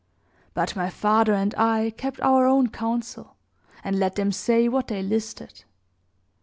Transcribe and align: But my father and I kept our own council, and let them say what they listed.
But 0.55 0.75
my 0.75 0.89
father 0.89 1.31
and 1.35 1.53
I 1.59 1.91
kept 1.95 2.19
our 2.21 2.47
own 2.47 2.69
council, 2.69 3.35
and 3.83 3.99
let 3.99 4.15
them 4.15 4.31
say 4.31 4.67
what 4.67 4.87
they 4.87 5.03
listed. 5.03 5.63